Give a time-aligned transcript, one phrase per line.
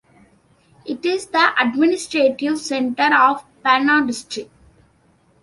[0.83, 4.49] It is the administrative center of Panna District.